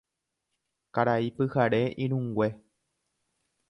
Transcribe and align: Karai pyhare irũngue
Karai 0.99 1.29
pyhare 1.37 1.85
irũngue 2.07 2.53